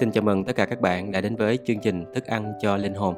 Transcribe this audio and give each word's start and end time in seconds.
Xin 0.00 0.10
chào 0.12 0.22
mừng 0.24 0.44
tất 0.44 0.56
cả 0.56 0.64
các 0.64 0.80
bạn 0.80 1.12
đã 1.12 1.20
đến 1.20 1.36
với 1.36 1.58
chương 1.64 1.78
trình 1.78 2.04
Thức 2.14 2.24
ăn 2.26 2.52
cho 2.60 2.76
linh 2.76 2.94
hồn. 2.94 3.14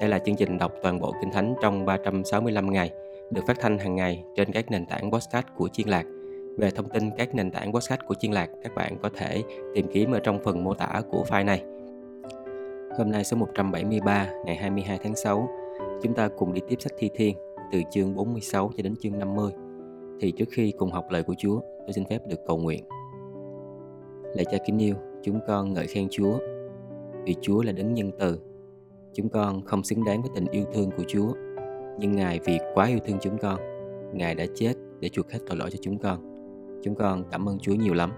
Đây 0.00 0.08
là 0.08 0.18
chương 0.18 0.36
trình 0.36 0.58
đọc 0.58 0.72
toàn 0.82 1.00
bộ 1.00 1.12
Kinh 1.20 1.30
Thánh 1.32 1.54
trong 1.62 1.86
365 1.86 2.72
ngày, 2.72 2.90
được 3.30 3.40
phát 3.46 3.56
thanh 3.60 3.78
hàng 3.78 3.96
ngày 3.96 4.24
trên 4.36 4.52
các 4.52 4.70
nền 4.70 4.86
tảng 4.86 5.10
podcast 5.10 5.46
của 5.56 5.68
Chiên 5.68 5.88
Lạc. 5.88 6.04
Về 6.58 6.70
thông 6.70 6.88
tin 6.88 7.10
các 7.16 7.34
nền 7.34 7.50
tảng 7.50 7.72
podcast 7.72 8.00
của 8.06 8.14
Chiên 8.14 8.32
Lạc, 8.32 8.50
các 8.62 8.74
bạn 8.74 8.96
có 9.02 9.10
thể 9.16 9.42
tìm 9.74 9.86
kiếm 9.92 10.12
ở 10.12 10.20
trong 10.20 10.38
phần 10.44 10.64
mô 10.64 10.74
tả 10.74 11.02
của 11.10 11.24
file 11.28 11.44
này. 11.44 11.62
Hôm 12.98 13.10
nay 13.10 13.24
số 13.24 13.36
173, 13.36 14.28
ngày 14.44 14.56
22 14.56 14.98
tháng 15.02 15.16
6, 15.16 15.48
chúng 16.02 16.14
ta 16.14 16.28
cùng 16.28 16.54
đi 16.54 16.60
tiếp 16.68 16.76
sách 16.78 16.92
Thi 16.98 17.10
Thiên 17.14 17.36
từ 17.72 17.82
chương 17.90 18.14
46 18.14 18.70
cho 18.76 18.82
đến 18.82 18.94
chương 19.00 19.18
50. 19.18 19.52
Thì 20.20 20.30
trước 20.30 20.48
khi 20.50 20.72
cùng 20.78 20.90
học 20.90 21.06
lời 21.10 21.22
của 21.22 21.34
Chúa, 21.38 21.60
tôi 21.60 21.92
xin 21.92 22.04
phép 22.04 22.18
được 22.26 22.40
cầu 22.46 22.58
nguyện. 22.58 22.84
Lạy 24.34 24.44
cha 24.50 24.58
kính 24.66 24.82
yêu, 24.82 24.94
chúng 25.24 25.40
con 25.48 25.72
ngợi 25.72 25.86
khen 25.86 26.08
Chúa 26.10 26.38
vì 27.24 27.34
Chúa 27.40 27.62
là 27.62 27.72
đấng 27.72 27.94
nhân 27.94 28.10
từ. 28.18 28.38
Chúng 29.14 29.28
con 29.28 29.64
không 29.64 29.84
xứng 29.84 30.04
đáng 30.04 30.22
với 30.22 30.30
tình 30.34 30.46
yêu 30.50 30.64
thương 30.74 30.90
của 30.96 31.02
Chúa, 31.08 31.32
nhưng 31.98 32.12
Ngài 32.12 32.40
vì 32.44 32.58
quá 32.74 32.86
yêu 32.86 32.98
thương 33.06 33.18
chúng 33.20 33.38
con, 33.38 33.60
Ngài 34.12 34.34
đã 34.34 34.44
chết 34.54 34.74
để 35.00 35.08
chuộc 35.08 35.30
hết 35.30 35.38
tội 35.46 35.56
lỗi 35.56 35.70
cho 35.70 35.78
chúng 35.82 35.98
con. 35.98 36.18
Chúng 36.82 36.94
con 36.94 37.24
cảm 37.30 37.48
ơn 37.48 37.58
Chúa 37.58 37.74
nhiều 37.74 37.94
lắm. 37.94 38.12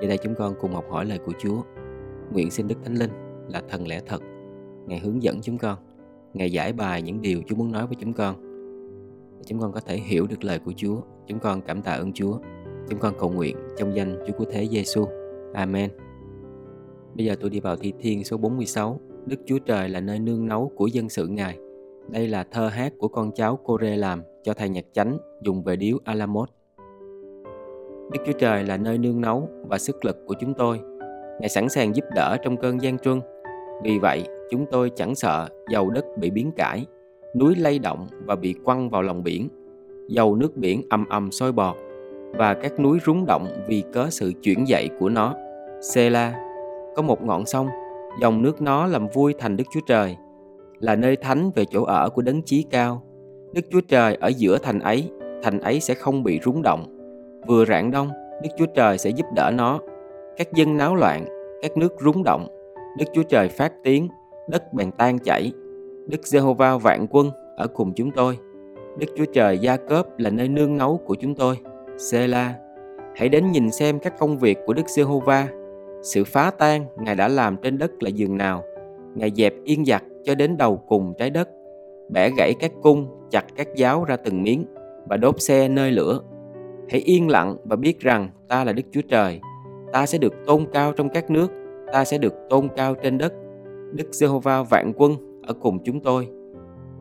Giờ 0.00 0.08
đây 0.08 0.18
chúng 0.18 0.34
con 0.34 0.54
cùng 0.60 0.72
học 0.72 0.84
hỏi 0.90 1.04
lời 1.04 1.18
của 1.26 1.32
Chúa. 1.38 1.62
Nguyện 2.32 2.50
xin 2.50 2.68
Đức 2.68 2.76
Thánh 2.84 2.94
Linh 2.94 3.10
là 3.48 3.62
thần 3.68 3.88
lẽ 3.88 4.00
thật. 4.06 4.22
Ngài 4.86 4.98
hướng 4.98 5.22
dẫn 5.22 5.40
chúng 5.42 5.58
con. 5.58 5.78
Ngài 6.34 6.52
giải 6.52 6.72
bài 6.72 7.02
những 7.02 7.22
điều 7.22 7.42
Chúa 7.46 7.56
muốn 7.56 7.72
nói 7.72 7.86
với 7.86 7.96
chúng 8.00 8.12
con. 8.12 8.36
Để 9.38 9.44
chúng 9.46 9.60
con 9.60 9.72
có 9.72 9.80
thể 9.80 9.96
hiểu 9.96 10.26
được 10.26 10.44
lời 10.44 10.58
của 10.58 10.72
Chúa. 10.76 10.96
Chúng 11.26 11.38
con 11.38 11.60
cảm 11.60 11.82
tạ 11.82 11.92
ơn 11.92 12.12
Chúa. 12.12 12.38
Chúng 12.88 12.98
con 12.98 13.14
cầu 13.18 13.30
nguyện 13.30 13.56
trong 13.76 13.94
danh 13.96 14.18
Chúa 14.26 14.32
của 14.38 14.44
Thế 14.50 14.68
Giêsu. 14.70 15.06
Amen. 15.54 15.90
Bây 17.14 17.26
giờ 17.26 17.34
tôi 17.40 17.50
đi 17.50 17.60
vào 17.60 17.76
thi 17.76 17.92
thiên 18.00 18.24
số 18.24 18.36
46. 18.36 19.00
Đức 19.26 19.36
Chúa 19.46 19.58
Trời 19.58 19.88
là 19.88 20.00
nơi 20.00 20.18
nương 20.18 20.46
náu 20.46 20.70
của 20.76 20.86
dân 20.86 21.08
sự 21.08 21.26
Ngài. 21.26 21.58
Đây 22.08 22.28
là 22.28 22.44
thơ 22.50 22.68
hát 22.68 22.92
của 22.98 23.08
con 23.08 23.32
cháu 23.34 23.58
Cô-rê 23.64 23.96
làm 23.96 24.22
cho 24.42 24.54
thầy 24.54 24.68
nhạc 24.68 24.84
chánh 24.92 25.18
dùng 25.42 25.62
về 25.62 25.76
điếu 25.76 25.98
Alamot. 26.04 26.48
Đức 28.12 28.18
Chúa 28.26 28.32
Trời 28.32 28.64
là 28.64 28.76
nơi 28.76 28.98
nương 28.98 29.20
náu 29.20 29.48
và 29.68 29.78
sức 29.78 30.04
lực 30.04 30.16
của 30.26 30.34
chúng 30.40 30.54
tôi. 30.54 30.80
Ngài 31.40 31.48
sẵn 31.48 31.68
sàng 31.68 31.96
giúp 31.96 32.04
đỡ 32.14 32.36
trong 32.42 32.56
cơn 32.56 32.82
gian 32.82 32.98
truân. 32.98 33.20
Vì 33.82 33.98
vậy, 33.98 34.24
chúng 34.50 34.66
tôi 34.70 34.90
chẳng 34.96 35.14
sợ 35.14 35.48
dầu 35.70 35.90
đất 35.90 36.04
bị 36.18 36.30
biến 36.30 36.52
cải, 36.56 36.86
núi 37.36 37.54
lay 37.56 37.78
động 37.78 38.06
và 38.24 38.36
bị 38.36 38.54
quăng 38.64 38.90
vào 38.90 39.02
lòng 39.02 39.22
biển, 39.22 39.48
dầu 40.08 40.36
nước 40.36 40.56
biển 40.56 40.82
ầm 40.90 41.08
ầm 41.08 41.30
sôi 41.30 41.52
bọt 41.52 41.76
và 42.32 42.54
các 42.54 42.80
núi 42.80 42.98
rúng 43.06 43.26
động 43.26 43.46
vì 43.68 43.82
cớ 43.92 44.06
sự 44.10 44.32
chuyển 44.42 44.68
dậy 44.68 44.88
của 44.98 45.08
nó. 45.08 45.34
Sela 45.80 46.51
có 46.96 47.02
một 47.02 47.22
ngọn 47.22 47.46
sông, 47.46 47.68
dòng 48.20 48.42
nước 48.42 48.62
nó 48.62 48.86
làm 48.86 49.08
vui 49.08 49.34
thành 49.38 49.56
Đức 49.56 49.64
Chúa 49.74 49.80
Trời, 49.86 50.16
là 50.80 50.96
nơi 50.96 51.16
thánh 51.16 51.50
về 51.54 51.64
chỗ 51.64 51.84
ở 51.84 52.10
của 52.10 52.22
đấng 52.22 52.42
chí 52.42 52.62
cao. 52.70 53.02
Đức 53.52 53.62
Chúa 53.70 53.80
Trời 53.88 54.14
ở 54.14 54.28
giữa 54.28 54.58
thành 54.58 54.80
ấy, 54.80 55.10
thành 55.42 55.60
ấy 55.60 55.80
sẽ 55.80 55.94
không 55.94 56.22
bị 56.22 56.40
rúng 56.44 56.62
động. 56.62 56.84
Vừa 57.46 57.64
rạng 57.64 57.90
đông, 57.90 58.10
Đức 58.42 58.48
Chúa 58.58 58.66
Trời 58.74 58.98
sẽ 58.98 59.10
giúp 59.10 59.26
đỡ 59.36 59.50
nó. 59.54 59.78
Các 60.36 60.52
dân 60.52 60.76
náo 60.76 60.96
loạn, 60.96 61.24
các 61.62 61.76
nước 61.76 61.92
rúng 62.00 62.22
động, 62.24 62.46
Đức 62.98 63.04
Chúa 63.12 63.22
Trời 63.22 63.48
phát 63.48 63.72
tiếng, 63.84 64.08
đất 64.48 64.72
bèn 64.72 64.90
tan 64.90 65.18
chảy. 65.18 65.52
Đức 66.08 66.26
Giê-hô-va 66.26 66.76
vạn 66.76 67.06
quân 67.10 67.30
ở 67.56 67.66
cùng 67.66 67.92
chúng 67.96 68.10
tôi. 68.10 68.38
Đức 68.98 69.06
Chúa 69.16 69.24
Trời 69.32 69.58
Gia 69.58 69.76
Cớp 69.76 70.18
là 70.18 70.30
nơi 70.30 70.48
nương 70.48 70.76
náu 70.76 71.00
của 71.06 71.14
chúng 71.14 71.34
tôi. 71.34 71.58
Sê-la, 71.98 72.54
hãy 73.16 73.28
đến 73.28 73.52
nhìn 73.52 73.70
xem 73.70 73.98
các 73.98 74.18
công 74.18 74.38
việc 74.38 74.58
của 74.66 74.72
Đức 74.72 74.88
Giê-hô-va 74.88 75.48
sự 76.02 76.24
phá 76.24 76.50
tan 76.50 76.84
Ngài 76.96 77.14
đã 77.14 77.28
làm 77.28 77.56
trên 77.62 77.78
đất 77.78 78.02
là 78.02 78.08
giường 78.08 78.38
nào. 78.38 78.64
Ngài 79.14 79.30
dẹp 79.36 79.54
yên 79.64 79.84
giặc 79.84 80.04
cho 80.24 80.34
đến 80.34 80.56
đầu 80.56 80.76
cùng 80.88 81.14
trái 81.18 81.30
đất, 81.30 81.48
bẻ 82.12 82.30
gãy 82.36 82.54
các 82.60 82.72
cung, 82.82 83.06
chặt 83.30 83.44
các 83.56 83.68
giáo 83.76 84.04
ra 84.04 84.16
từng 84.16 84.42
miếng 84.42 84.64
và 85.08 85.16
đốt 85.16 85.40
xe 85.40 85.68
nơi 85.68 85.90
lửa. 85.90 86.20
Hãy 86.88 87.00
yên 87.00 87.28
lặng 87.28 87.56
và 87.64 87.76
biết 87.76 88.00
rằng 88.00 88.30
ta 88.48 88.64
là 88.64 88.72
Đức 88.72 88.82
Chúa 88.92 89.00
Trời. 89.08 89.40
Ta 89.92 90.06
sẽ 90.06 90.18
được 90.18 90.34
tôn 90.46 90.66
cao 90.72 90.92
trong 90.92 91.08
các 91.08 91.30
nước, 91.30 91.50
ta 91.92 92.04
sẽ 92.04 92.18
được 92.18 92.34
tôn 92.50 92.68
cao 92.76 92.94
trên 92.94 93.18
đất. 93.18 93.32
Đức 93.92 94.14
Giê-hô-va 94.14 94.62
vạn 94.62 94.92
quân 94.96 95.12
ở 95.42 95.54
cùng 95.54 95.78
chúng 95.84 96.00
tôi. 96.00 96.28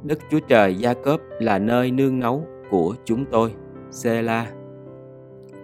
Đức 0.04 0.20
Chúa 0.32 0.40
Trời 0.48 0.76
Gia-cốp 0.76 1.22
là 1.40 1.60
nơi 1.60 1.92
nương 1.92 2.20
náu 2.20 2.44
của 2.70 2.96
chúng 3.06 3.26
tôi. 3.32 3.52
Sê-la. 3.92 4.52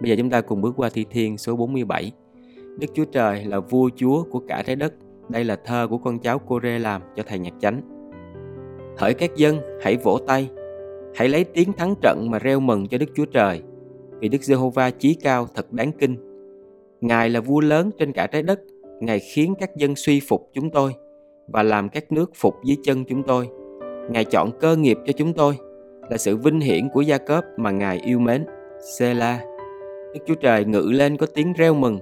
Bây 0.00 0.10
giờ 0.10 0.16
chúng 0.18 0.30
ta 0.30 0.40
cùng 0.40 0.60
bước 0.60 0.72
qua 0.76 0.88
thi 0.92 1.06
thiên 1.10 1.38
số 1.38 1.56
47. 1.56 2.12
Đức 2.80 2.88
Chúa 2.94 3.04
Trời 3.04 3.44
là 3.44 3.60
vua 3.60 3.90
chúa 3.96 4.22
của 4.30 4.42
cả 4.48 4.62
trái 4.66 4.76
đất. 4.76 4.94
Đây 5.28 5.44
là 5.44 5.56
thơ 5.64 5.86
của 5.90 5.98
con 5.98 6.18
cháu 6.18 6.38
cô 6.46 6.60
Rê 6.62 6.78
làm 6.78 7.02
cho 7.16 7.22
thầy 7.26 7.38
nhạc 7.38 7.54
chánh. 7.60 7.80
Hỡi 8.98 9.14
các 9.14 9.36
dân, 9.36 9.58
hãy 9.82 9.96
vỗ 9.96 10.18
tay. 10.26 10.50
Hãy 11.14 11.28
lấy 11.28 11.44
tiếng 11.44 11.72
thắng 11.72 11.94
trận 12.02 12.26
mà 12.30 12.38
reo 12.38 12.60
mừng 12.60 12.88
cho 12.88 12.98
Đức 12.98 13.06
Chúa 13.14 13.24
Trời. 13.24 13.62
Vì 14.20 14.28
Đức 14.28 14.42
Giê-hô-va 14.42 14.90
chí 14.90 15.14
cao 15.14 15.46
thật 15.54 15.72
đáng 15.72 15.92
kinh. 15.92 16.16
Ngài 17.00 17.30
là 17.30 17.40
vua 17.40 17.60
lớn 17.60 17.90
trên 17.98 18.12
cả 18.12 18.26
trái 18.26 18.42
đất. 18.42 18.60
Ngài 19.00 19.18
khiến 19.18 19.54
các 19.60 19.76
dân 19.76 19.96
suy 19.96 20.20
phục 20.28 20.50
chúng 20.52 20.70
tôi 20.70 20.94
và 21.48 21.62
làm 21.62 21.88
các 21.88 22.12
nước 22.12 22.30
phục 22.34 22.54
dưới 22.64 22.76
chân 22.84 23.04
chúng 23.04 23.22
tôi. 23.22 23.48
Ngài 24.10 24.24
chọn 24.24 24.50
cơ 24.60 24.76
nghiệp 24.76 24.98
cho 25.06 25.12
chúng 25.12 25.32
tôi 25.32 25.56
là 26.10 26.16
sự 26.16 26.36
vinh 26.36 26.60
hiển 26.60 26.88
của 26.92 27.00
Gia 27.00 27.18
Cớp 27.18 27.44
mà 27.56 27.70
Ngài 27.70 28.00
yêu 28.04 28.18
mến. 28.18 28.44
Sê-la. 28.98 29.44
Đức 30.14 30.20
Chúa 30.26 30.34
Trời 30.34 30.64
ngự 30.64 30.90
lên 30.90 31.16
có 31.16 31.26
tiếng 31.34 31.52
reo 31.52 31.74
mừng 31.74 31.98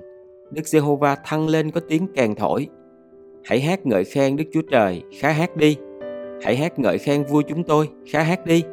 Đức 0.51 0.69
Giê-hô-va 0.69 1.17
thăng 1.25 1.49
lên 1.49 1.71
có 1.71 1.81
tiếng 1.89 2.07
kèn 2.15 2.35
thổi. 2.35 2.69
Hãy 3.45 3.61
hát 3.61 3.87
ngợi 3.87 4.05
khen 4.05 4.37
Đức 4.37 4.45
Chúa 4.53 4.63
Trời, 4.71 5.03
khá 5.21 5.31
hát 5.31 5.57
đi. 5.57 5.77
Hãy 6.43 6.57
hát 6.57 6.79
ngợi 6.79 6.99
khen 6.99 7.25
vua 7.25 7.43
chúng 7.43 7.65
tôi, 7.65 7.89
khá 8.13 8.23
hát 8.23 8.47
đi. 8.47 8.65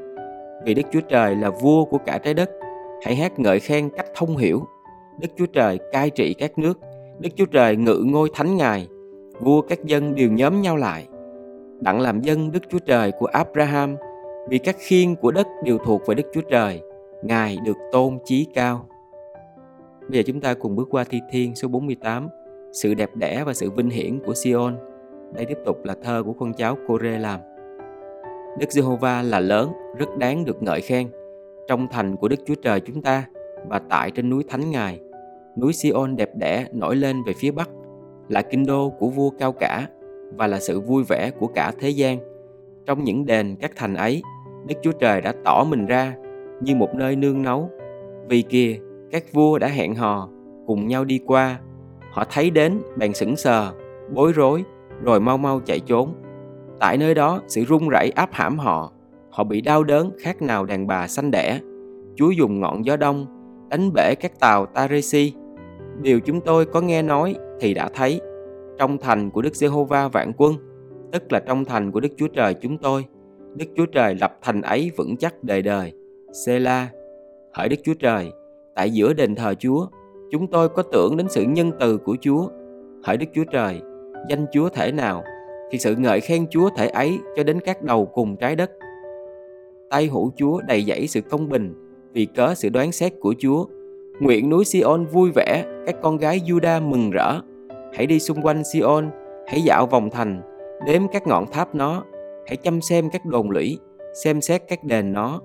Vì 0.66 0.74
Đức 0.74 0.84
Chúa 0.92 1.02
Trời 1.02 1.36
là 1.36 1.50
vua 1.50 1.86
của 1.86 1.98
cả 1.98 2.18
trái 2.18 2.34
đất. 2.34 2.50
Hãy 3.06 3.16
hát 3.16 3.40
ngợi 3.40 3.60
khen 3.60 3.90
cách 3.90 4.06
thông 4.16 4.38
hiểu. 4.38 4.64
Đức 5.20 5.28
Chúa 5.38 5.46
Trời 5.46 5.80
cai 5.92 6.10
trị 6.10 6.34
các 6.34 6.58
nước. 6.58 6.80
Đức 7.20 7.30
Chúa 7.36 7.46
Trời 7.46 7.76
ngự 7.76 8.04
ngôi 8.06 8.30
thánh 8.34 8.58
ngài. 8.58 8.88
Vua 9.40 9.62
các 9.62 9.86
dân 9.86 10.16
đều 10.16 10.32
nhóm 10.32 10.62
nhau 10.62 10.78
lại. 10.78 11.08
Đặng 11.80 12.00
làm 12.02 12.22
dân 12.22 12.52
Đức 12.52 12.64
Chúa 12.70 12.80
Trời 12.80 13.12
của 13.12 13.26
Abraham, 13.26 13.96
vì 14.50 14.58
các 14.58 14.76
khiên 14.80 15.16
của 15.16 15.32
đất 15.32 15.48
đều 15.64 15.78
thuộc 15.78 16.02
về 16.08 16.16
Đức 16.16 16.28
Chúa 16.34 16.42
Trời. 16.42 16.82
Ngài 17.24 17.58
được 17.66 17.78
tôn 17.92 18.20
chí 18.26 18.48
cao. 18.54 18.86
Bây 20.10 20.18
giờ 20.18 20.24
chúng 20.26 20.42
ta 20.42 20.54
cùng 20.54 20.76
bước 20.76 20.88
qua 20.92 21.04
thi 21.04 21.22
thiên 21.32 21.56
số 21.56 21.68
48, 21.68 22.28
sự 22.72 22.94
đẹp 22.94 23.10
đẽ 23.16 23.44
và 23.46 23.54
sự 23.54 23.70
vinh 23.70 23.90
hiển 23.90 24.20
của 24.26 24.34
Sion. 24.34 24.78
Đây 25.34 25.46
tiếp 25.46 25.58
tục 25.66 25.86
là 25.86 25.96
thơ 26.04 26.24
của 26.24 26.34
con 26.34 26.54
cháu 26.54 26.78
Cô-rê 26.88 27.20
làm. 27.20 27.40
Đức 28.60 28.72
Giê-hô-va 28.72 29.22
là 29.22 29.40
lớn, 29.40 29.72
rất 29.98 30.18
đáng 30.18 30.46
được 30.46 30.64
ngợi 30.64 30.82
khen. 30.82 31.08
Trong 31.68 31.88
thành 31.88 32.18
của 32.18 32.28
Đức 32.28 32.40
Chúa 32.46 32.56
Trời 32.56 32.80
chúng 32.80 33.02
ta 33.02 33.26
và 33.70 33.82
tại 33.90 34.12
trên 34.12 34.30
núi 34.30 34.44
Thánh 34.48 34.72
Ngài, 34.72 35.00
núi 35.58 35.74
Sion 35.74 36.16
đẹp 36.16 36.30
đẽ 36.36 36.66
nổi 36.74 36.96
lên 36.96 37.24
về 37.24 37.34
phía 37.38 37.52
bắc, 37.52 37.70
là 38.30 38.42
kinh 38.42 38.66
đô 38.66 38.90
của 39.00 39.10
vua 39.10 39.30
cao 39.30 39.52
cả 39.52 39.88
và 40.38 40.48
là 40.48 40.60
sự 40.60 40.80
vui 40.80 41.04
vẻ 41.04 41.32
của 41.40 41.48
cả 41.48 41.72
thế 41.80 41.90
gian. 41.90 42.18
Trong 42.86 43.04
những 43.04 43.26
đền 43.26 43.56
các 43.60 43.72
thành 43.76 43.96
ấy, 43.96 44.22
Đức 44.68 44.76
Chúa 44.82 44.92
Trời 44.92 45.22
đã 45.22 45.34
tỏ 45.44 45.64
mình 45.70 45.86
ra 45.86 46.16
như 46.62 46.76
một 46.76 46.96
nơi 46.96 47.16
nương 47.16 47.42
náu. 47.42 47.70
Vì 48.28 48.42
kìa, 48.42 48.78
các 49.14 49.34
vua 49.34 49.58
đã 49.60 49.68
hẹn 49.68 49.96
hò, 49.96 50.30
cùng 50.68 50.88
nhau 50.88 51.06
đi 51.06 51.20
qua. 51.26 51.60
Họ 52.12 52.24
thấy 52.32 52.50
đến, 52.50 52.82
bèn 52.98 53.14
sững 53.14 53.36
sờ, 53.36 53.72
bối 54.14 54.32
rối, 54.36 54.64
rồi 55.04 55.20
mau 55.20 55.38
mau 55.38 55.60
chạy 55.60 55.80
trốn. 55.80 56.14
Tại 56.80 56.98
nơi 56.98 57.14
đó, 57.14 57.42
sự 57.48 57.64
run 57.64 57.90
rẩy 57.90 58.12
áp 58.16 58.30
hãm 58.32 58.58
họ 58.58 58.92
họ 59.32 59.44
bị 59.44 59.62
đau 59.62 59.84
đớn 59.84 60.12
khác 60.20 60.42
nào 60.42 60.66
đàn 60.66 60.88
bà 60.88 61.08
sanh 61.08 61.32
đẻ. 61.32 61.60
Chúa 62.16 62.32
dùng 62.32 62.60
ngọn 62.60 62.86
gió 62.86 62.98
đông, 62.98 63.26
đánh 63.70 63.94
bể 63.94 64.16
các 64.16 64.40
tàu 64.40 64.66
taresi. 64.66 65.34
Điều 66.02 66.20
chúng 66.20 66.42
tôi 66.42 66.66
có 66.66 66.82
nghe 66.82 67.02
nói 67.02 67.36
thì 67.60 67.74
đã 67.74 67.90
thấy. 67.94 68.22
Trong 68.80 68.98
thành 68.98 69.32
của 69.32 69.42
đức 69.42 69.56
giê-hô-va 69.56 70.08
vạn 70.08 70.32
quân, 70.38 70.54
tức 71.12 71.32
là 71.32 71.40
trong 71.40 71.66
thành 71.66 71.92
của 71.92 72.00
đức 72.00 72.12
chúa 72.18 72.28
trời 72.28 72.54
chúng 72.54 72.78
tôi, 72.78 73.06
đức 73.56 73.66
chúa 73.76 73.86
trời 73.86 74.16
lập 74.16 74.38
thành 74.42 74.62
ấy 74.62 74.92
vững 74.98 75.18
chắc 75.18 75.44
đời 75.44 75.62
đời. 75.62 75.94
Sê-la, 76.46 76.88
hỡi 77.54 77.70
đức 77.70 77.78
chúa 77.84 77.94
trời 77.94 78.32
tại 78.76 78.90
giữa 78.90 79.14
đền 79.14 79.36
thờ 79.36 79.54
Chúa, 79.60 79.88
chúng 80.32 80.48
tôi 80.48 80.70
có 80.70 80.84
tưởng 80.84 81.18
đến 81.18 81.28
sự 81.30 81.44
nhân 81.44 81.72
từ 81.80 81.98
của 81.98 82.18
Chúa. 82.22 82.48
Hỡi 83.04 83.18
Đức 83.18 83.26
Chúa 83.34 83.44
Trời, 83.52 83.82
danh 84.30 84.46
Chúa 84.54 84.70
thể 84.70 84.92
nào, 84.92 85.24
thì 85.72 85.78
sự 85.80 85.96
ngợi 85.96 86.20
khen 86.20 86.48
Chúa 86.50 86.70
thể 86.76 86.88
ấy 86.88 87.20
cho 87.36 87.44
đến 87.44 87.60
các 87.60 87.82
đầu 87.82 88.06
cùng 88.06 88.36
trái 88.36 88.56
đất. 88.56 88.72
Tay 89.90 90.08
hữu 90.08 90.32
Chúa 90.36 90.62
đầy 90.68 90.84
dẫy 90.84 91.08
sự 91.08 91.22
công 91.22 91.50
bình, 91.50 91.74
vì 92.14 92.26
cớ 92.26 92.54
sự 92.56 92.70
đoán 92.70 92.92
xét 92.92 93.14
của 93.20 93.36
Chúa. 93.40 93.66
Nguyện 94.20 94.50
núi 94.50 94.66
Sion 94.66 95.06
vui 95.06 95.32
vẻ, 95.36 95.66
các 95.86 95.96
con 96.02 96.18
gái 96.18 96.42
Juda 96.46 96.90
mừng 96.90 97.12
rỡ. 97.12 97.40
Hãy 97.94 98.06
đi 98.06 98.20
xung 98.20 98.42
quanh 98.42 98.64
Sion, 98.64 99.10
hãy 99.48 99.62
dạo 99.62 99.86
vòng 99.86 100.10
thành, 100.10 100.42
đếm 100.86 101.02
các 101.08 101.28
ngọn 101.28 101.52
tháp 101.52 101.76
nó, 101.76 102.04
hãy 102.48 102.56
chăm 102.56 102.82
xem 102.82 103.10
các 103.10 103.26
đồn 103.26 103.52
lũy, 103.52 103.80
xem 104.24 104.42
xét 104.42 104.62
các 104.68 104.84
đền 104.84 105.14
nó, 105.14 105.42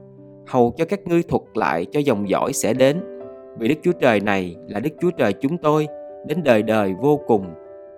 hầu 0.47 0.75
cho 0.77 0.85
các 0.85 1.07
ngươi 1.07 1.23
thuật 1.23 1.43
lại 1.55 1.87
cho 1.93 2.01
dòng 2.01 2.29
dõi 2.29 2.53
sẽ 2.53 2.75
đến 2.75 3.18
vì 3.59 3.69
Đức 3.69 3.75
Chúa 3.83 3.93
Trời 3.93 4.21
này 4.21 4.57
là 4.69 4.81
Đức 4.81 4.91
Chúa 5.01 5.11
Trời 5.11 5.33
chúng 5.33 5.59
tôi, 5.59 5.87
đến 6.27 6.43
đời 6.45 6.63
đời 6.63 6.95
vô 7.01 7.21
cùng. 7.27 7.47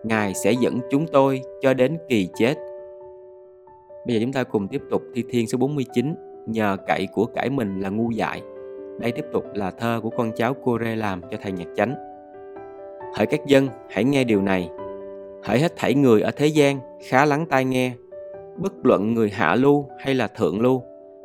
Ngài 0.05 0.35
sẽ 0.35 0.53
dẫn 0.53 0.79
chúng 0.91 1.07
tôi 1.07 1.41
cho 1.61 1.75
đến 1.75 1.99
kỳ 2.09 2.29
chết. 2.35 2.55
Bây 4.07 4.15
giờ 4.15 4.21
chúng 4.23 4.33
ta 4.33 4.45
cùng 4.45 4.69
tiếp 4.69 4.83
tục 4.91 5.03
thi 5.15 5.25
thiên 5.31 5.47
số 5.47 5.59
49 5.59 6.15
Nhờ 6.47 6.77
cậy 6.87 7.09
của 7.15 7.25
cải 7.25 7.51
mình 7.51 7.81
là 7.81 7.89
ngu 7.89 8.11
dại 8.11 8.43
Đây 9.01 9.13
tiếp 9.13 9.25
tục 9.33 9.45
là 9.55 9.71
thơ 9.71 10.01
của 10.03 10.11
con 10.11 10.33
cháu 10.37 10.55
cô 10.65 10.79
Rê 10.79 10.97
làm 10.97 11.21
cho 11.31 11.39
thầy 11.43 11.53
nhạc 11.53 11.69
chánh 11.77 11.95
Hỡi 13.17 13.27
các 13.27 13.47
dân, 13.47 13.69
hãy 13.91 14.05
nghe 14.05 14.25
điều 14.25 14.43
này 14.43 14.71
Hỡi 15.43 15.59
hết 15.59 15.73
thảy 15.77 15.95
người 15.95 16.21
ở 16.21 16.31
thế 16.31 16.47
gian, 16.47 16.79
khá 17.09 17.25
lắng 17.25 17.47
tai 17.51 17.65
nghe 17.65 17.93
Bất 18.57 18.73
luận 18.83 19.15
người 19.15 19.31
hạ 19.31 19.55
lưu 19.55 19.87
hay 19.99 20.15
là 20.15 20.27
thượng 20.27 20.61
lưu, 20.61 20.83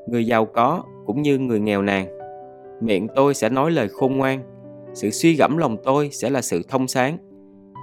Người 0.08 0.26
giàu 0.26 0.46
có 0.46 0.84
cũng 1.06 1.22
như 1.22 1.38
người 1.38 1.60
nghèo 1.60 1.82
nàn 1.82 2.15
Miệng 2.82 3.08
tôi 3.16 3.34
sẽ 3.34 3.50
nói 3.50 3.72
lời 3.72 3.88
khôn 3.88 4.18
ngoan 4.18 4.44
Sự 4.94 5.10
suy 5.10 5.36
gẫm 5.36 5.58
lòng 5.58 5.78
tôi 5.84 6.10
sẽ 6.12 6.30
là 6.30 6.42
sự 6.42 6.62
thông 6.68 6.88
sáng. 6.88 7.18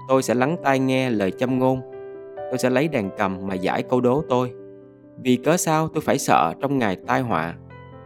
Tôi 0.09 0.23
sẽ 0.23 0.35
lắng 0.35 0.57
tai 0.65 0.79
nghe 0.79 1.11
lời 1.11 1.31
châm 1.31 1.59
ngôn. 1.59 1.81
Tôi 2.37 2.59
sẽ 2.59 2.71
lấy 2.71 2.89
đàn 2.89 3.11
cầm 3.19 3.47
mà 3.47 3.55
giải 3.55 3.83
câu 3.83 4.01
đố 4.01 4.23
tôi. 4.29 4.53
Vì 5.25 5.37
cớ 5.37 5.57
sao 5.57 5.89
tôi 5.89 6.01
phải 6.01 6.19
sợ 6.19 6.55
trong 6.61 6.79
ngày 6.79 6.97
tai 7.07 7.21
họa 7.21 7.55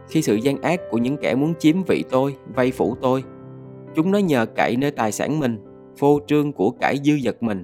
Khi 0.09 0.21
sự 0.21 0.35
gian 0.35 0.61
ác 0.61 0.81
của 0.91 0.97
những 0.97 1.17
kẻ 1.17 1.35
muốn 1.35 1.53
chiếm 1.59 1.83
vị 1.83 2.03
tôi, 2.09 2.35
vay 2.55 2.71
phủ 2.71 2.95
tôi? 3.01 3.23
Chúng 3.95 4.11
nó 4.11 4.17
nhờ 4.17 4.45
cậy 4.45 4.77
nơi 4.77 4.91
tài 4.91 5.11
sản 5.11 5.39
mình 5.39 5.57
Phô 5.97 6.19
trương 6.27 6.51
của 6.51 6.71
cải 6.71 6.97
dư 7.03 7.13
dật 7.23 7.43
mình. 7.43 7.63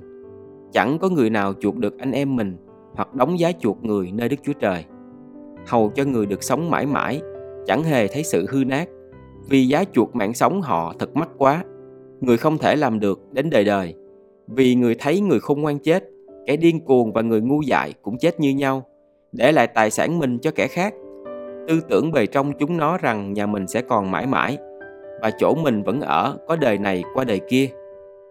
Chẳng 0.72 0.98
có 1.02 1.10
người 1.10 1.30
nào 1.30 1.54
chuộc 1.60 1.78
được 1.78 2.00
anh 2.00 2.12
em 2.12 2.36
mình 2.36 2.58
Hoặc 2.94 3.14
đóng 3.14 3.40
giá 3.40 3.52
chuộc 3.60 3.84
người 3.84 4.12
nơi 4.12 4.30
Đức 4.30 4.38
Chúa 4.44 4.54
Trời. 4.54 4.86
Hầu 5.68 5.90
cho 5.96 6.04
người 6.04 6.25
được 6.25 6.44
sống 6.44 6.70
mãi 6.70 6.86
mãi 6.86 7.22
Chẳng 7.66 7.84
hề 7.84 8.08
thấy 8.08 8.24
sự 8.24 8.46
hư 8.50 8.64
nát. 8.64 8.90
Vì 9.50 9.68
giá 9.68 9.84
chuộc 9.94 10.16
mạng 10.16 10.34
sống 10.34 10.62
họ 10.62 10.94
thật 11.00 11.16
mắc 11.16 11.30
quá 11.38 11.63
Người 12.22 12.38
không 12.38 12.57
thể 12.57 12.75
làm 12.75 13.00
được 13.00 13.19
đến 13.31 13.50
đời 13.50 13.63
đời 13.63 13.95
Vì 14.48 14.75
người 14.75 14.95
thấy 15.00 15.19
người 15.19 15.40
không 15.40 15.62
ngoan 15.62 15.80
chết 15.80 16.04
Kẻ 16.45 16.56
điên 16.56 16.80
cuồng 16.86 17.13
và 17.13 17.22
người 17.22 17.42
ngu 17.42 17.62
dại 17.62 17.94
cũng 18.01 18.18
chết 18.18 18.40
như 18.40 18.50
nhau 18.50 18.84
để 19.34 19.51
lại 19.51 19.68
tài 19.68 19.92
sản 19.92 20.19
mình 20.19 20.40
cho 20.40 20.51
kẻ 20.56 20.68
khác. 20.68 20.94
Tư 21.68 21.81
tưởng 21.90 22.12
bề 22.12 22.25
trong 22.25 22.54
chúng 22.60 22.78
nó 22.78 22.98
rằng 22.98 23.34
nhà 23.34 23.45
mình 23.45 23.68
sẽ 23.68 23.81
còn 23.81 24.12
mãi 24.12 24.28
mãi 24.28 24.57
và 25.22 25.31
chỗ 25.38 25.56
mình 25.63 25.84
vẫn 25.84 26.01
ở 26.01 26.38
có 26.48 26.56
đời 26.56 26.78
này 26.78 27.04
qua 27.13 27.24
đời 27.24 27.39
kia. 27.50 27.69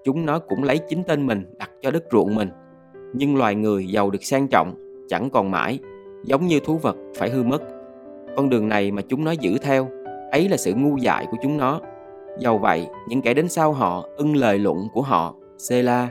Chúng 0.05 0.27
nó 0.27 0.39
cũng 0.39 0.63
lấy 0.63 0.79
chính 0.79 1.03
tên 1.03 1.27
mình 1.27 1.55
đặt 1.59 1.71
cho 1.83 1.91
đất 1.91 2.05
ruộng 2.13 2.35
mình. 2.35 2.49
Nhưng 3.15 3.37
loài 3.37 3.55
người 3.55 3.87
giàu 3.87 4.11
được 4.11 4.25
sang 4.25 4.49
trọng, 4.49 4.75
chẳng 5.09 5.31
còn 5.31 5.51
mãi, 5.51 5.79
giống 6.25 6.47
như 6.47 6.61
thú 6.61 6.79
vật 6.79 6.97
phải 7.17 7.31
hư 7.31 7.43
mất. 7.43 7.63
Con 8.37 8.49
đường 8.49 8.69
này 8.69 8.91
mà 8.91 9.03
chúng 9.03 9.25
nó 9.25 9.31
giữ 9.31 9.59
theo, 9.63 9.89
ấy 10.33 10.49
là 10.49 10.57
sự 10.57 10.75
ngu 10.75 10.97
dại 10.97 11.27
của 11.31 11.37
chúng 11.43 11.57
nó. 11.57 11.81
Dầu 12.39 12.59
vậy, 12.59 12.87
những 13.09 13.23
kẻ 13.23 13.35
đến 13.35 13.49
sau 13.49 13.73
họ 13.73 14.09
ưng 14.17 14.37
lời 14.37 14.59
luận 14.59 14.89
của 14.93 15.03
họ, 15.03 15.35
Sela. 15.59 16.09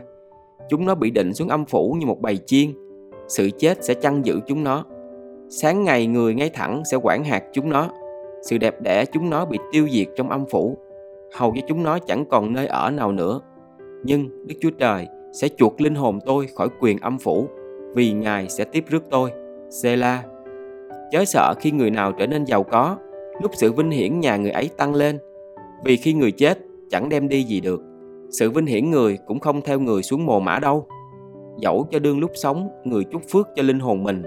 Chúng 0.70 0.86
nó 0.86 0.96
bị 0.96 1.12
định 1.12 1.34
xuống 1.34 1.50
âm 1.50 1.66
phủ 1.66 1.96
như 2.00 2.06
một 2.06 2.22
bầy 2.22 2.38
chiên, 2.38 2.74
sự 3.28 3.50
chết 3.58 3.84
sẽ 3.84 3.94
chăn 3.94 4.26
giữ 4.26 4.40
chúng 4.48 4.64
nó. 4.64 4.86
Sáng 5.50 5.84
ngày 5.84 6.08
người 6.08 6.34
ngay 6.34 6.50
thẳng 6.50 6.84
sẽ 6.86 6.98
quản 7.02 7.24
hạt 7.24 7.44
chúng 7.54 7.70
nó. 7.70 7.90
Sự 8.42 8.58
đẹp 8.58 8.82
đẽ 8.82 9.06
chúng 9.06 9.30
nó 9.30 9.46
bị 9.46 9.58
tiêu 9.72 9.88
diệt 9.92 10.08
trong 10.16 10.30
âm 10.30 10.46
phủ. 10.46 10.78
Hầu 11.34 11.52
cho 11.56 11.62
chúng 11.68 11.84
nó 11.84 12.00
chẳng 12.00 12.26
còn 12.26 12.54
nơi 12.54 12.68
ở 12.68 12.92
nào 12.92 13.12
nữa. 13.12 13.40
Nhưng 14.04 14.48
Đức 14.48 14.56
Chúa 14.62 14.70
Trời 14.70 15.08
sẽ 15.34 15.48
chuộc 15.58 15.82
linh 15.82 15.96
hồn 15.96 16.20
tôi 16.26 16.48
khỏi 16.56 16.68
quyền 16.80 16.98
âm 16.98 17.18
phủ 17.20 17.48
vì 17.96 18.12
Ngài 18.12 18.50
sẽ 18.50 18.64
tiếp 18.64 18.84
rước 18.88 19.04
tôi. 19.10 19.32
Sela 19.70 20.24
Chớ 21.12 21.26
sợ 21.26 21.54
khi 21.60 21.72
người 21.72 21.90
nào 21.92 22.12
trở 22.12 22.28
nên 22.28 22.46
giàu 22.46 22.64
có 22.64 22.98
lúc 23.42 23.52
sự 23.54 23.72
vinh 23.72 23.92
hiển 23.92 24.20
nhà 24.20 24.38
người 24.38 24.52
ấy 24.52 24.70
tăng 24.78 24.96
lên, 24.96 25.20
vì 25.84 25.98
khi 25.98 26.14
người 26.14 26.32
chết 26.32 26.60
chẳng 26.90 27.10
đem 27.10 27.30
đi 27.30 27.44
gì 27.44 27.60
được, 27.60 27.82
sự 28.30 28.50
vinh 28.50 28.66
hiển 28.66 28.92
người 28.92 29.18
cũng 29.28 29.40
không 29.40 29.62
theo 29.62 29.80
người 29.80 30.04
xuống 30.04 30.26
mồ 30.26 30.40
mã 30.40 30.60
đâu. 30.60 30.88
Dẫu 31.58 31.88
cho 31.92 32.00
đương 32.00 32.20
lúc 32.20 32.32
sống, 32.34 32.70
người 32.84 33.04
chúc 33.12 33.22
phước 33.30 33.48
cho 33.56 33.64
linh 33.64 33.80
hồn 33.80 34.04
mình 34.04 34.24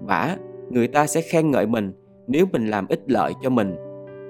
vả 0.00 0.36
người 0.70 0.88
ta 0.88 1.06
sẽ 1.06 1.20
khen 1.20 1.50
ngợi 1.50 1.66
mình 1.66 1.92
nếu 2.26 2.46
mình 2.52 2.66
làm 2.66 2.86
ích 2.88 3.00
lợi 3.06 3.32
cho 3.42 3.50
mình, 3.50 3.76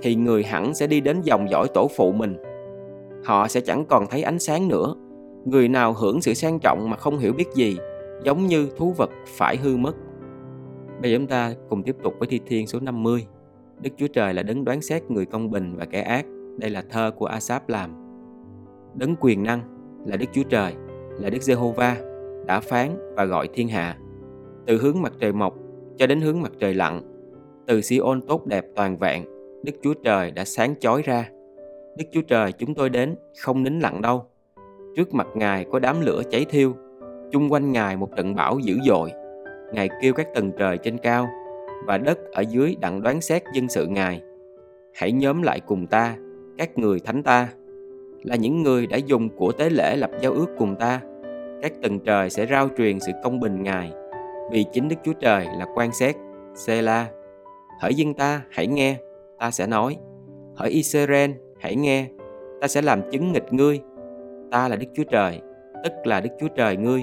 thì 0.02 0.14
người 0.14 0.42
hẳn 0.42 0.74
sẽ 0.74 0.86
đi 0.86 1.00
đến 1.00 1.20
dòng 1.22 1.50
dõi 1.50 1.68
tổ 1.74 1.88
phụ 1.96 2.12
mình. 2.12 2.36
Họ 3.24 3.48
sẽ 3.48 3.60
chẳng 3.60 3.84
còn 3.84 4.06
thấy 4.10 4.22
ánh 4.22 4.38
sáng 4.38 4.68
nữa. 4.68 4.94
Người 5.44 5.68
nào 5.68 5.92
hưởng 5.92 6.22
sự 6.22 6.34
sang 6.34 6.58
trọng 6.58 6.90
mà 6.90 6.96
không 6.96 7.18
hiểu 7.18 7.32
biết 7.32 7.48
gì, 7.54 7.76
giống 8.24 8.46
như 8.46 8.68
thú 8.76 8.94
vật 8.96 9.10
phải 9.26 9.56
hư 9.56 9.76
mất. 9.76 9.96
Bây 11.02 11.10
giờ 11.10 11.18
chúng 11.18 11.26
ta 11.26 11.54
cùng 11.68 11.82
tiếp 11.82 11.96
tục 12.02 12.14
với 12.18 12.28
thi 12.28 12.40
thiên 12.46 12.66
số 12.66 12.80
50 12.80 13.26
Đức 13.82 13.90
Chúa 13.96 14.06
Trời 14.06 14.34
là 14.34 14.42
đấng 14.42 14.64
đoán 14.64 14.80
xét 14.80 15.10
người 15.10 15.26
công 15.26 15.50
bình 15.50 15.76
và 15.76 15.84
kẻ 15.84 16.00
ác. 16.00 16.26
Đây 16.58 16.70
là 16.70 16.82
thơ 16.90 17.10
của 17.10 17.26
Asap 17.26 17.68
làm. 17.68 17.90
Đấng 18.94 19.16
quyền 19.20 19.42
năng 19.42 19.60
là 20.06 20.16
Đức 20.16 20.26
Chúa 20.32 20.42
Trời, 20.42 20.74
là 21.20 21.30
Đức 21.30 21.42
Giê-hô-va, 21.42 21.96
đã 22.46 22.60
phán 22.60 23.14
và 23.16 23.24
gọi 23.24 23.48
thiên 23.54 23.68
hạ. 23.68 23.96
Từ 24.66 24.78
hướng 24.78 25.02
mặt 25.02 25.12
trời 25.20 25.32
mọc 25.32 25.54
cho 25.96 26.06
đến 26.06 26.20
hướng 26.20 26.42
mặt 26.42 26.52
trời 26.58 26.74
lặn, 26.74 27.00
từ 27.66 27.80
Siôn 27.80 28.20
tốt 28.22 28.46
đẹp 28.46 28.64
toàn 28.76 28.96
vẹn, 28.96 29.24
Đức 29.62 29.72
Chúa 29.82 29.94
Trời 29.94 30.30
đã 30.30 30.44
sáng 30.44 30.74
chói 30.80 31.02
ra. 31.02 31.28
Đức 31.98 32.04
Chúa 32.12 32.22
Trời 32.22 32.52
chúng 32.52 32.74
tôi 32.74 32.90
đến 32.90 33.16
không 33.40 33.62
nín 33.62 33.80
lặng 33.80 34.02
đâu. 34.02 34.24
Trước 34.96 35.14
mặt 35.14 35.26
Ngài 35.34 35.66
có 35.72 35.78
đám 35.78 36.00
lửa 36.00 36.22
cháy 36.30 36.46
thiêu, 36.48 36.74
chung 37.30 37.52
quanh 37.52 37.72
Ngài 37.72 37.96
một 37.96 38.16
trận 38.16 38.34
bão 38.34 38.58
dữ 38.58 38.78
dội. 38.86 39.12
Ngài 39.72 39.88
kêu 40.02 40.12
các 40.12 40.26
tầng 40.34 40.52
trời 40.58 40.78
trên 40.78 40.98
cao 40.98 41.28
và 41.86 41.98
đất 41.98 42.18
ở 42.32 42.40
dưới 42.40 42.76
đặng 42.80 43.02
đoán 43.02 43.20
xét 43.20 43.42
dân 43.54 43.68
sự 43.68 43.86
Ngài 43.86 44.22
hãy 44.94 45.12
nhóm 45.12 45.42
lại 45.42 45.60
cùng 45.60 45.86
ta 45.86 46.16
các 46.58 46.78
người 46.78 47.00
thánh 47.00 47.22
ta 47.22 47.48
là 48.22 48.36
những 48.36 48.62
người 48.62 48.86
đã 48.86 48.96
dùng 48.96 49.28
của 49.28 49.52
tế 49.52 49.70
lễ 49.70 49.96
lập 49.96 50.10
giao 50.20 50.32
ước 50.32 50.48
cùng 50.58 50.76
ta 50.76 51.00
các 51.62 51.72
tầng 51.82 51.98
trời 51.98 52.30
sẽ 52.30 52.46
rao 52.46 52.68
truyền 52.78 53.00
sự 53.00 53.12
công 53.22 53.40
bình 53.40 53.62
Ngài, 53.62 53.92
vì 54.50 54.64
chính 54.72 54.88
Đức 54.88 54.96
Chúa 55.04 55.12
Trời 55.12 55.46
là 55.58 55.66
quan 55.74 55.92
xét. 55.92 56.16
Sela, 56.54 57.06
hỡi 57.80 57.94
dân 57.94 58.14
ta 58.14 58.42
hãy 58.50 58.66
nghe, 58.66 58.96
ta 59.38 59.50
sẽ 59.50 59.66
nói. 59.66 59.96
Hỡi 60.56 60.70
Israel, 60.70 61.30
hãy 61.60 61.76
nghe, 61.76 62.06
ta 62.60 62.68
sẽ 62.68 62.82
làm 62.82 63.10
chứng 63.10 63.32
nghịch 63.32 63.52
ngươi. 63.52 63.80
Ta 64.50 64.68
là 64.68 64.76
Đức 64.76 64.86
Chúa 64.94 65.04
Trời, 65.04 65.40
tức 65.84 65.92
là 66.04 66.20
Đức 66.20 66.30
Chúa 66.40 66.48
Trời 66.48 66.76
ngươi. 66.76 67.02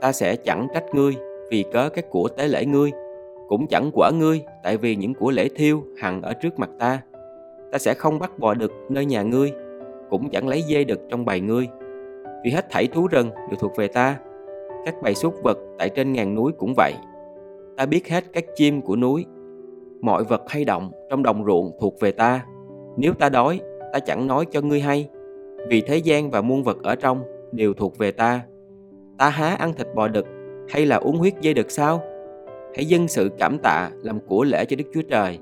Ta 0.00 0.12
sẽ 0.12 0.36
chẳng 0.36 0.68
trách 0.74 0.84
ngươi 0.92 1.14
vì 1.50 1.64
cớ 1.72 1.88
các 1.88 2.04
của 2.10 2.28
tế 2.28 2.48
lễ 2.48 2.64
ngươi, 2.64 2.90
cũng 3.48 3.66
chẳng 3.66 3.90
quả 3.94 4.10
ngươi 4.10 4.42
tại 4.62 4.76
vì 4.76 4.96
những 4.96 5.14
của 5.14 5.30
lễ 5.30 5.48
thiêu 5.56 5.82
hằng 5.98 6.22
ở 6.22 6.32
trước 6.32 6.58
mặt 6.58 6.70
ta. 6.78 7.02
Ta 7.72 7.78
sẽ 7.78 7.94
không 7.94 8.18
bắt 8.18 8.38
bò 8.38 8.54
đực 8.54 8.72
nơi 8.88 9.04
nhà 9.04 9.22
ngươi, 9.22 9.52
cũng 10.10 10.30
chẳng 10.30 10.48
lấy 10.48 10.62
dê 10.68 10.84
đực 10.84 11.00
trong 11.10 11.24
bầy 11.24 11.40
ngươi 11.40 11.68
vì 12.46 12.52
hết 12.52 12.70
thảy 12.70 12.86
thú 12.86 13.06
rừng 13.06 13.30
đều 13.30 13.56
thuộc 13.58 13.76
về 13.76 13.88
ta. 13.88 14.18
Các 14.84 14.94
bầy 15.02 15.14
súc 15.14 15.34
vật 15.42 15.58
tại 15.78 15.88
trên 15.88 16.12
ngàn 16.12 16.34
núi 16.34 16.52
cũng 16.58 16.74
vậy. 16.76 16.94
Ta 17.76 17.86
biết 17.86 18.08
hết 18.08 18.24
các 18.32 18.44
chim 18.56 18.82
của 18.82 18.96
núi. 18.96 19.24
Mọi 20.00 20.24
vật 20.24 20.42
hay 20.48 20.64
động 20.64 20.90
trong 21.10 21.22
đồng 21.22 21.44
ruộng 21.44 21.76
thuộc 21.80 22.00
về 22.00 22.12
ta. 22.12 22.44
Nếu 22.96 23.12
ta 23.12 23.28
đói, 23.28 23.60
ta 23.92 23.98
chẳng 23.98 24.26
nói 24.26 24.46
cho 24.50 24.60
ngươi 24.60 24.80
hay. 24.80 25.08
Vì 25.68 25.80
thế 25.80 25.96
gian 25.96 26.30
và 26.30 26.40
muôn 26.40 26.62
vật 26.62 26.82
ở 26.82 26.94
trong 26.94 27.22
đều 27.52 27.74
thuộc 27.74 27.98
về 27.98 28.10
ta. 28.10 28.40
Ta 29.18 29.28
há 29.28 29.48
ăn 29.48 29.72
thịt 29.72 29.86
bò 29.94 30.08
đực 30.08 30.26
hay 30.68 30.86
là 30.86 30.96
uống 30.96 31.16
huyết 31.16 31.34
dây 31.40 31.54
đực 31.54 31.70
sao? 31.70 32.02
Hãy 32.76 32.86
dâng 32.86 33.08
sự 33.08 33.30
cảm 33.38 33.58
tạ 33.58 33.90
làm 34.02 34.20
của 34.20 34.44
lễ 34.44 34.64
cho 34.64 34.76
Đức 34.76 34.84
Chúa 34.94 35.02
Trời 35.10 35.38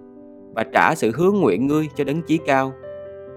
và 0.55 0.65
trả 0.73 0.95
sự 0.95 1.11
hướng 1.15 1.35
nguyện 1.35 1.67
ngươi 1.67 1.89
cho 1.97 2.05
đấng 2.05 2.23
chí 2.23 2.39
cao. 2.47 2.73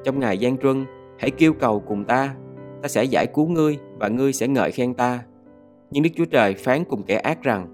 Trong 0.04 0.20
ngày 0.20 0.38
gian 0.38 0.58
truân, 0.58 0.86
hãy 1.20 1.32
kêu 1.32 1.54
cầu 1.54 1.84
cùng 1.88 2.06
ta 2.06 2.36
ta 2.82 2.88
sẽ 2.88 3.04
giải 3.04 3.28
cứu 3.28 3.48
ngươi 3.48 3.78
và 4.00 4.08
ngươi 4.08 4.34
sẽ 4.34 4.48
ngợi 4.48 4.72
khen 4.72 4.94
ta. 4.94 5.24
Nhưng 5.92 6.04
Đức 6.04 6.10
Chúa 6.16 6.26
Trời 6.26 6.54
phán 6.54 6.84
cùng 6.86 7.04
kẻ 7.04 7.16
ác 7.16 7.44
rằng, 7.44 7.68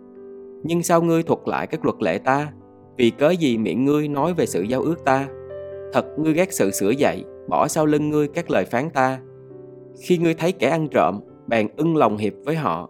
nhưng 0.64 0.84
sao 0.84 1.02
ngươi 1.02 1.24
thuật 1.24 1.40
lại 1.46 1.68
các 1.68 1.86
luật 1.86 1.96
lệ 2.02 2.18
ta? 2.18 2.52
Vì 2.98 3.10
cớ 3.10 3.30
gì 3.30 3.58
miệng 3.58 3.86
ngươi 3.86 4.08
nói 4.08 4.34
về 4.34 4.46
sự 4.46 4.62
giao 4.62 4.82
ước 4.82 5.06
ta? 5.06 5.28
Thật 5.94 6.06
ngươi 6.18 6.34
ghét 6.34 6.54
sự 6.54 6.72
sửa 6.72 6.90
dạy, 6.90 7.24
bỏ 7.50 7.68
sau 7.68 7.86
lưng 7.86 8.10
ngươi 8.10 8.28
các 8.28 8.52
lời 8.52 8.66
phán 8.66 8.90
ta. 8.90 9.20
Khi 10.02 10.18
ngươi 10.18 10.34
thấy 10.34 10.52
kẻ 10.52 10.70
ăn 10.70 10.88
trộm, 10.88 11.20
bèn 11.48 11.68
ưng 11.78 11.96
lòng 11.96 12.18
hiệp 12.18 12.34
với 12.46 12.56
họ. 12.56 12.90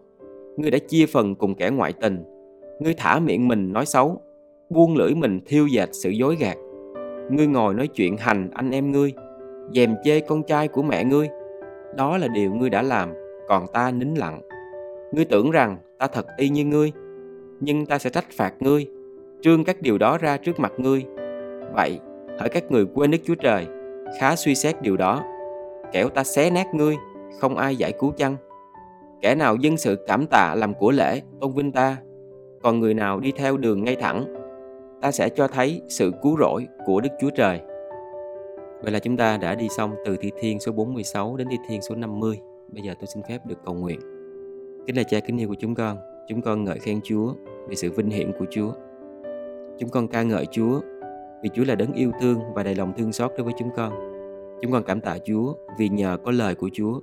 Ngươi 0.57 0.71
đã 0.71 0.77
chia 0.87 1.05
phần 1.05 1.35
cùng 1.35 1.55
kẻ 1.55 1.69
ngoại 1.69 1.93
tình. 1.93 2.23
Ngươi 2.83 2.93
thả 2.93 3.19
miệng 3.19 3.47
mình 3.47 3.73
nói 3.73 3.85
xấu, 3.85 4.21
buông 4.69 4.95
lưỡi 4.95 5.15
mình 5.15 5.39
thiêu 5.45 5.67
dệt 5.67 5.89
sự 5.91 6.09
dối 6.09 6.35
gạt. 6.39 6.57
Ngươi 7.29 7.47
ngồi 7.47 7.73
nói 7.73 7.87
chuyện 7.87 8.17
hành 8.17 8.49
anh 8.53 8.71
em 8.71 8.91
ngươi, 8.91 9.13
dèm 9.73 9.95
chê 10.03 10.19
con 10.19 10.43
trai 10.43 10.67
của 10.67 10.81
mẹ 10.81 11.03
ngươi, 11.03 11.27
đó 11.95 12.17
là 12.17 12.27
điều 12.27 12.53
ngươi 12.53 12.69
đã 12.69 12.81
làm, 12.81 13.13
còn 13.47 13.65
ta 13.73 13.91
nín 13.91 14.13
lặng. 14.13 14.41
Ngươi 15.11 15.25
tưởng 15.25 15.51
rằng 15.51 15.77
ta 15.99 16.07
thật 16.07 16.25
y 16.37 16.49
như 16.49 16.65
ngươi, 16.65 16.91
nhưng 17.59 17.85
ta 17.85 17.97
sẽ 17.97 18.09
trách 18.09 18.25
phạt 18.31 18.53
ngươi, 18.59 18.87
trương 19.41 19.63
các 19.63 19.81
điều 19.81 19.97
đó 19.97 20.17
ra 20.17 20.37
trước 20.37 20.59
mặt 20.59 20.71
ngươi. 20.77 21.05
Vậy, 21.73 21.99
hỡi 22.39 22.49
các 22.49 22.71
người 22.71 22.85
quên 22.93 23.11
Đức 23.11 23.17
Chúa 23.23 23.35
Trời, 23.35 23.67
khá 24.19 24.35
suy 24.35 24.55
xét 24.55 24.81
điều 24.81 24.97
đó. 24.97 25.23
Kẻo 25.91 26.09
ta 26.09 26.23
xé 26.23 26.49
nát 26.49 26.73
ngươi, 26.73 26.95
không 27.39 27.57
ai 27.57 27.75
giải 27.75 27.93
cứu 27.99 28.11
chăng? 28.11 28.35
Kẻ 29.21 29.35
nào 29.35 29.55
dân 29.55 29.77
sự 29.77 30.05
cảm 30.07 30.25
tạ 30.27 30.55
làm 30.55 30.73
của 30.73 30.91
lễ, 30.91 31.21
tôn 31.41 31.51
vinh 31.53 31.71
ta, 31.71 31.97
còn 32.63 32.79
người 32.79 32.93
nào 32.93 33.19
đi 33.19 33.31
theo 33.35 33.57
đường 33.57 33.83
ngay 33.83 33.95
thẳng, 33.95 34.25
ta 35.01 35.11
sẽ 35.11 35.29
cho 35.29 35.47
thấy 35.47 35.81
sự 35.89 36.11
cứu 36.21 36.37
rỗi 36.39 36.67
của 36.85 37.01
Đức 37.01 37.09
Chúa 37.21 37.29
Trời. 37.29 37.61
Vậy 38.83 38.91
là 38.91 38.99
chúng 38.99 39.17
ta 39.17 39.37
đã 39.37 39.55
đi 39.55 39.67
xong 39.69 39.95
từ 40.05 40.17
thi 40.17 40.31
thiên 40.39 40.59
số 40.59 40.71
46 40.71 41.37
đến 41.37 41.47
thi 41.51 41.57
thiên 41.67 41.81
số 41.81 41.95
50. 41.95 42.39
Bây 42.71 42.83
giờ 42.83 42.93
tôi 42.99 43.07
xin 43.07 43.23
phép 43.29 43.45
được 43.45 43.55
cầu 43.65 43.75
nguyện. 43.75 43.99
Kính 44.87 44.97
là 44.97 45.03
cha 45.03 45.19
kính 45.19 45.37
yêu 45.37 45.47
của 45.47 45.55
chúng 45.59 45.75
con, 45.75 45.97
chúng 46.27 46.41
con 46.41 46.63
ngợi 46.63 46.79
khen 46.79 46.99
Chúa 47.03 47.33
vì 47.67 47.75
sự 47.75 47.91
vinh 47.91 48.09
hiển 48.09 48.31
của 48.39 48.45
Chúa. 48.51 48.71
Chúng 49.79 49.89
con 49.89 50.07
ca 50.07 50.23
ngợi 50.23 50.45
Chúa 50.45 50.79
vì 51.43 51.49
Chúa 51.53 51.63
là 51.63 51.75
đấng 51.75 51.93
yêu 51.93 52.11
thương 52.21 52.39
và 52.55 52.63
đầy 52.63 52.75
lòng 52.75 52.93
thương 52.97 53.13
xót 53.13 53.31
đối 53.37 53.43
với 53.43 53.53
chúng 53.57 53.69
con. 53.75 53.93
Chúng 54.61 54.71
con 54.71 54.83
cảm 54.83 55.01
tạ 55.01 55.17
Chúa 55.25 55.53
vì 55.79 55.89
nhờ 55.89 56.17
có 56.23 56.31
lời 56.31 56.55
của 56.55 56.69
Chúa, 56.73 56.99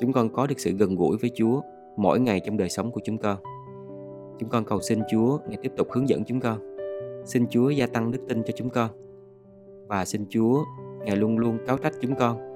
chúng 0.00 0.12
con 0.12 0.28
có 0.28 0.46
được 0.46 0.60
sự 0.60 0.72
gần 0.72 0.96
gũi 0.96 1.16
với 1.20 1.30
Chúa 1.34 1.60
mỗi 1.96 2.20
ngày 2.20 2.40
trong 2.40 2.56
đời 2.56 2.68
sống 2.68 2.90
của 2.90 3.00
chúng 3.04 3.18
con. 3.18 3.36
Chúng 4.38 4.48
con 4.48 4.64
cầu 4.64 4.80
xin 4.80 5.00
Chúa 5.10 5.38
ngày 5.48 5.58
tiếp 5.62 5.72
tục 5.76 5.88
hướng 5.92 6.08
dẫn 6.08 6.24
chúng 6.24 6.40
con. 6.40 6.76
Xin 7.24 7.46
Chúa 7.50 7.70
gia 7.70 7.86
tăng 7.86 8.10
đức 8.10 8.18
tin 8.28 8.42
cho 8.42 8.52
chúng 8.56 8.70
con. 8.70 8.90
Và 9.86 10.04
xin 10.04 10.24
Chúa 10.28 10.64
Ngài 11.04 11.16
luôn 11.16 11.38
luôn 11.38 11.58
cáo 11.66 11.78
trách 11.78 11.92
chúng 12.00 12.14
con. 12.14 12.54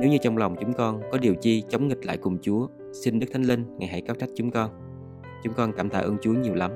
Nếu 0.00 0.10
như 0.10 0.18
trong 0.18 0.36
lòng 0.36 0.56
chúng 0.60 0.72
con 0.72 1.00
có 1.12 1.18
điều 1.18 1.34
chi 1.34 1.64
chống 1.68 1.88
nghịch 1.88 2.06
lại 2.06 2.16
cùng 2.16 2.38
Chúa, 2.42 2.68
xin 2.92 3.18
Đức 3.18 3.26
Thánh 3.32 3.42
Linh 3.42 3.64
Ngài 3.78 3.88
hãy 3.88 4.00
cáo 4.00 4.16
trách 4.16 4.28
chúng 4.34 4.50
con. 4.50 4.70
Chúng 5.44 5.54
con 5.56 5.72
cảm 5.76 5.90
tạ 5.90 5.98
ơn 5.98 6.16
Chúa 6.20 6.32
nhiều 6.32 6.54
lắm. 6.54 6.70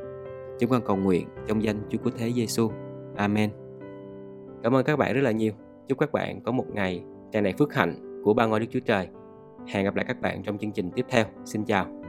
Chúng 0.58 0.70
con 0.70 0.82
cầu 0.86 0.96
nguyện 0.96 1.28
trong 1.46 1.62
danh 1.62 1.76
Chúa 1.90 1.98
của 2.04 2.10
Thế 2.18 2.32
Giêsu. 2.32 2.70
Amen. 3.16 3.50
Cảm 4.62 4.74
ơn 4.74 4.84
các 4.84 4.96
bạn 4.96 5.14
rất 5.14 5.20
là 5.20 5.30
nhiều. 5.30 5.52
Chúc 5.88 5.98
các 5.98 6.12
bạn 6.12 6.40
có 6.40 6.52
một 6.52 6.66
ngày 6.72 7.04
tràn 7.32 7.44
đầy 7.44 7.52
phước 7.52 7.74
hạnh 7.74 8.22
của 8.24 8.34
ba 8.34 8.46
ngôi 8.46 8.60
Đức 8.60 8.66
Chúa 8.70 8.80
Trời. 8.80 9.08
Hẹn 9.66 9.84
gặp 9.84 9.96
lại 9.96 10.04
các 10.08 10.20
bạn 10.20 10.42
trong 10.42 10.58
chương 10.58 10.72
trình 10.72 10.90
tiếp 10.94 11.06
theo. 11.08 11.24
Xin 11.44 11.64
chào. 11.64 11.99